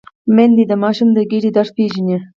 میندې 0.35 0.63
د 0.67 0.73
ماشوم 0.83 1.09
د 1.13 1.17
ګیډې 1.29 1.51
درد 1.55 1.71
پېژني۔ 1.77 2.17